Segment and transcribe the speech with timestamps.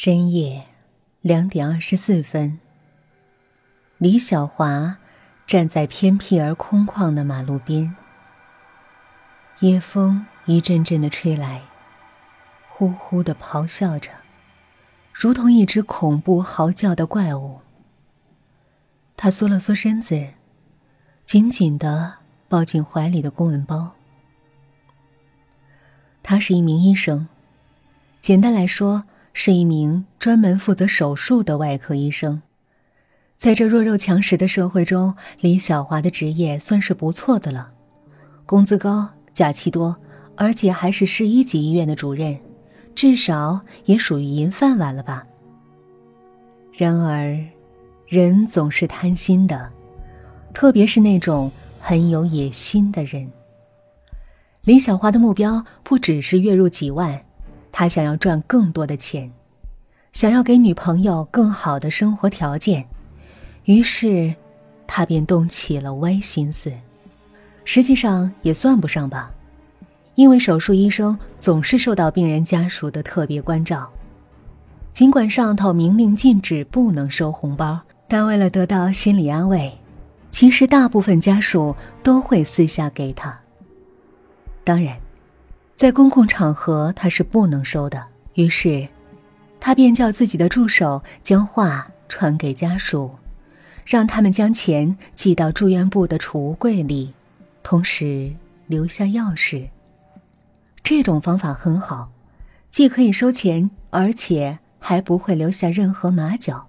[0.00, 0.64] 深夜
[1.22, 2.60] 两点二十四分，
[3.96, 4.98] 李小华
[5.44, 7.96] 站在偏僻而空旷的马路边，
[9.58, 11.62] 夜风一阵阵的吹来，
[12.68, 14.12] 呼呼的咆哮着，
[15.12, 17.58] 如同一只恐怖嚎叫的怪物。
[19.16, 20.28] 他缩了缩身子，
[21.24, 22.18] 紧紧的
[22.48, 23.96] 抱紧怀里的公文包。
[26.22, 27.26] 他是一名医生，
[28.20, 29.02] 简单来说。
[29.40, 32.42] 是一名专门负责手术的外科医生，
[33.36, 37.70] 在这弱肉强食的社会中，李小华的职业算是不错的了，
[38.44, 39.96] 工资高，假期多，
[40.34, 42.36] 而且还是市一级医院的主任，
[42.96, 45.24] 至少也属于银饭碗了吧。
[46.72, 47.38] 然而，
[48.08, 49.70] 人总是贪心的，
[50.52, 51.48] 特别是那种
[51.78, 53.30] 很有野心的人。
[54.62, 57.16] 李小华的目标不只是月入几万。
[57.78, 59.30] 他想要赚更多的钱，
[60.12, 62.84] 想要给女朋友更好的生活条件，
[63.66, 64.34] 于是，
[64.84, 66.72] 他便动起了歪心思。
[67.64, 69.30] 实际上也算不上吧，
[70.16, 73.88] 因为手术医生总是受到病人家属的特别关照。
[74.92, 79.72] 尽管上头明令禁止不能收红包，但为了得到心理安慰，
[80.32, 83.38] 其实大部分家属都会私下给他。
[84.64, 84.98] 当然。
[85.78, 88.04] 在公共场合，他是不能收的。
[88.34, 88.88] 于是，
[89.60, 93.14] 他便叫自己的助手将话传给家属，
[93.86, 97.14] 让他们将钱寄到住院部的储物柜里，
[97.62, 98.34] 同时
[98.66, 99.68] 留下钥匙。
[100.82, 102.10] 这种方法很好，
[102.70, 106.66] 既可以收钱，而且还不会留下任何马脚。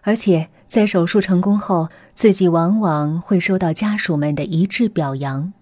[0.00, 5.52] 而且在手术成功后，自己往往会收到家属们的一致表扬。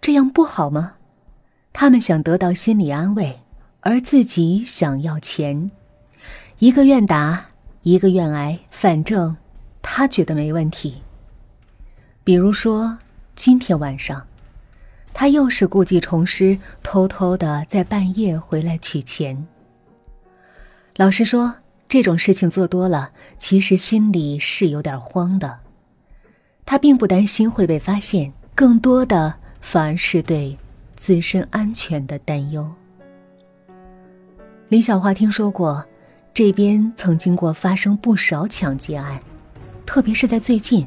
[0.00, 0.92] 这样不好吗？
[1.76, 3.40] 他们想得到心理安慰，
[3.80, 5.72] 而自己想要钱，
[6.60, 7.46] 一个愿打，
[7.82, 9.36] 一个愿挨，反正
[9.82, 11.02] 他觉得没问题。
[12.22, 12.96] 比如说，
[13.34, 14.24] 今天晚上，
[15.12, 19.44] 他又是故技重施，偷偷的在半夜回来取钱。
[20.94, 21.56] 老实说，
[21.88, 25.58] 这种事情做多了，其实心里是有点慌的。
[26.64, 30.56] 他并不担心会被发现，更多的反而是对。
[30.96, 32.70] 自身安全的担忧。
[34.68, 35.84] 李小华听说过，
[36.32, 39.20] 这边曾经过发生不少抢劫案，
[39.84, 40.86] 特别是在最近，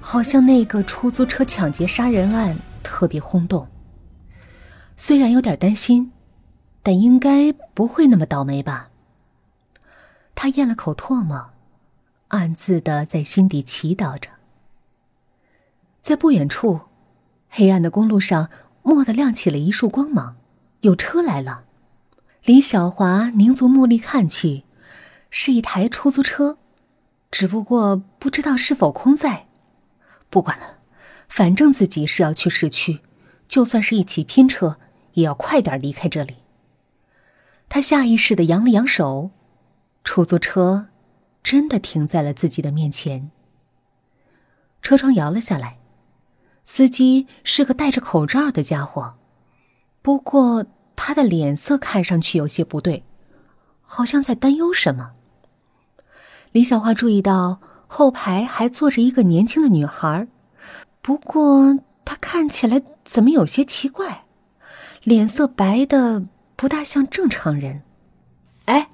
[0.00, 3.66] 好像那个出租车抢劫杀人案特别轰动。
[4.96, 6.12] 虽然有点担心，
[6.82, 8.90] 但应该不会那么倒霉吧？
[10.34, 11.50] 他咽了口唾沫，
[12.28, 14.28] 暗自的在心底祈祷着。
[16.00, 16.80] 在不远处，
[17.48, 18.48] 黑暗的公路上。
[18.88, 20.36] 蓦地亮起了一束光芒，
[20.80, 21.64] 有车来了。
[22.44, 24.64] 李小华凝足目力看去，
[25.28, 26.56] 是一台出租车，
[27.30, 29.46] 只不过不知道是否空载。
[30.30, 30.78] 不管了，
[31.28, 33.00] 反正自己是要去市区，
[33.46, 34.78] 就算是一起拼车，
[35.12, 36.36] 也要快点离开这里。
[37.68, 39.30] 他下意识的扬了扬手，
[40.04, 40.86] 出租车
[41.42, 43.30] 真的停在了自己的面前。
[44.80, 45.77] 车窗摇了下来。
[46.70, 49.14] 司机是个戴着口罩的家伙，
[50.02, 53.04] 不过他的脸色看上去有些不对，
[53.80, 55.12] 好像在担忧什么。
[56.52, 60.28] 李小花注意到后排还坐着一个年轻的女孩，
[61.00, 64.26] 不过她看起来怎么有些奇怪，
[65.02, 66.22] 脸色白的
[66.54, 67.80] 不大像正常人。
[68.66, 68.90] 哎，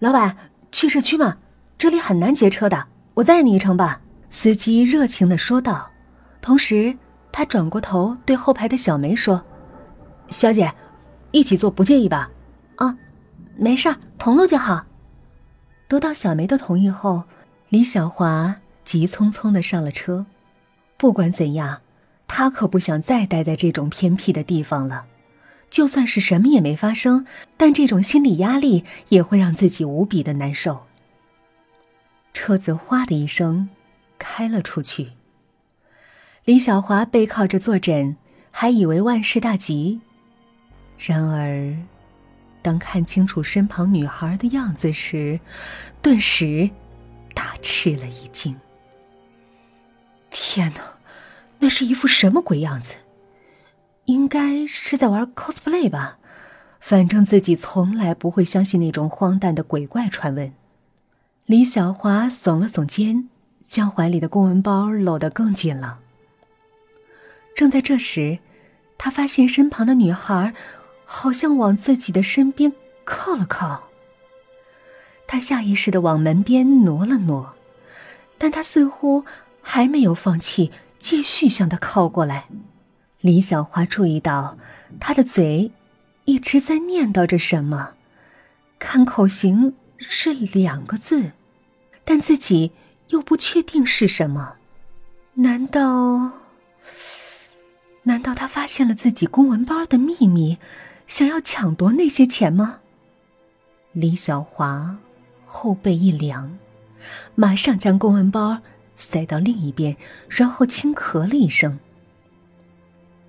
[0.00, 0.36] 老板，
[0.72, 1.36] 去市区吗？
[1.78, 4.00] 这里很难劫车的，我载你一程吧。
[4.30, 5.92] 司机热情的说道，
[6.40, 6.98] 同时。
[7.36, 9.44] 他转过头对后排的小梅说
[10.30, 10.72] ：“小姐，
[11.32, 12.30] 一起坐不介意吧
[12.78, 12.96] ？”“啊，
[13.56, 14.86] 没事儿，同路就好。”
[15.88, 17.24] 得到小梅的同意后，
[17.70, 20.26] 李小华急匆匆的上了车。
[20.96, 21.80] 不管怎样，
[22.28, 25.06] 他可不想再待在这种偏僻的地方了。
[25.68, 30.86] 就算是什么也没发生，但这种心理压力也会让自己无比的难受。
[32.32, 33.70] 车子哗的一声
[34.20, 35.14] 开了出去。
[36.44, 38.16] 李小华背靠着坐枕，
[38.50, 40.00] 还以为万事大吉。
[40.98, 41.74] 然而，
[42.60, 45.40] 当看清楚身旁女孩的样子时，
[46.02, 46.68] 顿时
[47.32, 48.54] 大吃了一惊。
[50.28, 50.82] 天哪，
[51.60, 52.92] 那是一副什么鬼样子？
[54.04, 56.18] 应该是在玩 cosplay 吧？
[56.78, 60.52] 反正自己从来不会相信那种荒诞的鬼怪传闻。
[61.46, 63.30] 李小华耸了耸肩，
[63.62, 66.00] 将怀里的公文包搂得更紧了。
[67.54, 68.38] 正在这时，
[68.98, 70.54] 他发现身旁的女孩
[71.04, 72.72] 好像往自己的身边
[73.04, 73.88] 靠了靠。
[75.26, 77.54] 他下意识的往门边挪了挪，
[78.36, 79.24] 但他似乎
[79.62, 82.46] 还没有放弃，继续向他靠过来。
[83.20, 84.58] 李小花注意到
[85.00, 85.70] 他的嘴
[86.24, 87.94] 一直在念叨着什么，
[88.78, 91.32] 看口型是两个字，
[92.04, 92.72] 但自己
[93.08, 94.56] 又不确定是什么。
[95.34, 96.43] 难道？
[98.04, 100.58] 难道他发现了自己公文包的秘密，
[101.06, 102.80] 想要抢夺那些钱吗？
[103.92, 104.98] 李小华
[105.44, 106.58] 后背一凉，
[107.34, 108.58] 马上将公文包
[108.96, 109.96] 塞到另一边，
[110.28, 111.78] 然后轻咳了一声。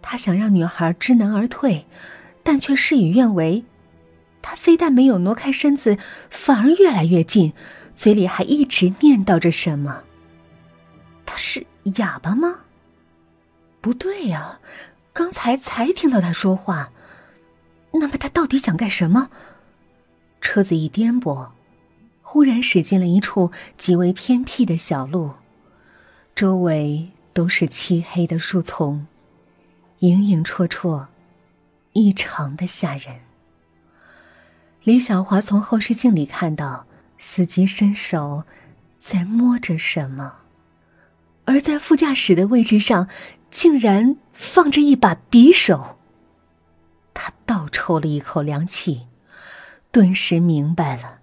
[0.02, 1.86] 他想让女孩知难而退，
[2.44, 3.64] 但却事与愿违。
[4.42, 5.98] 他非但没有挪开身子，
[6.30, 7.54] 反而越来越近，
[7.96, 10.04] 嘴里还一直念叨着什么。
[11.26, 12.65] 他是哑巴吗？
[13.86, 14.58] 不对呀，
[15.14, 16.92] 刚才才听到他说话。
[17.92, 19.30] 那么他到底想干什么？
[20.42, 21.50] 车子一颠簸，
[22.24, 25.34] 忽然驶进了一处极为偏僻的小路，
[26.34, 29.06] 周围都是漆黑的树丛。
[30.00, 31.06] 影影绰绰，
[31.94, 33.20] 异常的吓人。
[34.84, 36.88] 李小华从后视镜里看到，
[37.20, 38.46] 司机伸手
[39.00, 40.38] 在摸着什么，
[41.46, 43.08] 而在副驾驶的位置上，
[43.50, 45.98] 竟然放着一把匕首。
[47.14, 49.08] 他倒抽了一口凉气，
[49.92, 51.20] 顿时明白了。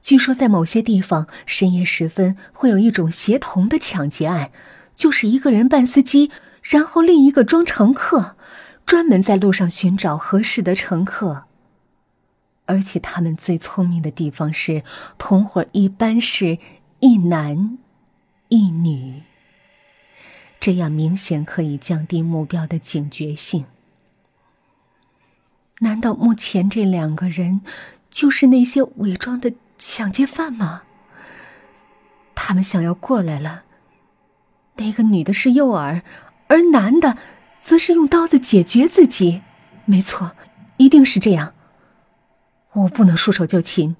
[0.00, 4.50] 据说在某些地方，深夜时分会有一种协同的抢劫案，
[4.94, 6.30] 就是一个人扮司机。
[6.62, 8.36] 然后另一个装乘客，
[8.86, 11.44] 专门在路上寻找合适的乘客。
[12.66, 14.84] 而且他们最聪明的地方是，
[15.18, 16.58] 同伙一般是
[17.00, 17.78] 一男
[18.48, 19.22] 一女，
[20.62, 23.64] 这样明显可以降低目标的警觉性。
[25.80, 27.62] 难道目前这两个人
[28.08, 30.84] 就是那些伪装的抢劫犯吗？
[32.36, 33.64] 他们想要过来了。
[34.76, 36.02] 那个女的是诱饵。
[36.46, 37.18] 而男的，
[37.60, 39.42] 则是用刀子解决自己。
[39.84, 40.36] 没错，
[40.76, 41.54] 一定是这样。
[42.74, 43.96] 我不能束手就擒。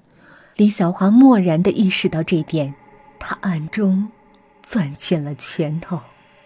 [0.55, 2.73] 李小华默然的意识到这点，
[3.19, 4.09] 他暗中
[4.61, 5.99] 攥紧了拳头。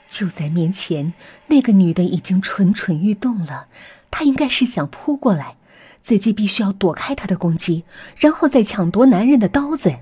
[0.08, 1.14] 就在面前，
[1.48, 3.68] 那个女的已经蠢蠢欲动了。
[4.10, 5.58] 她应该是想扑过来，
[6.02, 7.84] 自己必须要躲开她的攻击，
[8.16, 9.96] 然后再抢夺男人的刀子。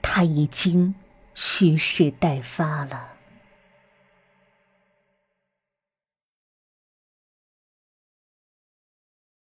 [0.00, 0.94] 她已经
[1.34, 3.08] 蓄势待发了。